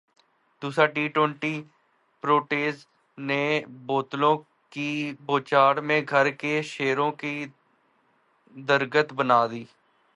[0.61, 1.55] دوسرا T twenty
[2.23, 2.85] Proteas
[3.17, 3.43] نے
[3.87, 4.35] بوتلوں
[4.73, 4.89] کی
[5.25, 7.35] بوچھاڑمیں گھر کے شیروں کی
[8.55, 9.63] درگت بنادی